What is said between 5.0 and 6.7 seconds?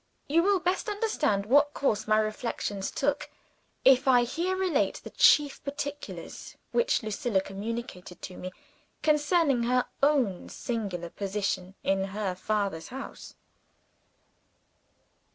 the chief particulars